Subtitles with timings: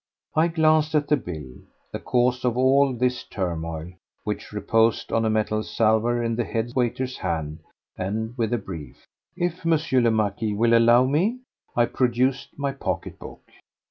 [0.35, 1.57] I glanced at the bill,
[1.91, 3.91] the cause of all this turmoil,
[4.23, 7.59] which reposed on a metal salver in the head waiter's hand,
[7.99, 9.75] and with a brief: "If M.
[10.03, 11.41] le Marquis will allow me..."
[11.75, 13.41] I produced my pocket book.